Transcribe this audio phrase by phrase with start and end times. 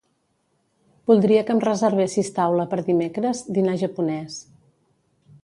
[1.11, 4.43] Voldria que em reservessis taula per dimecres, dinar japonès.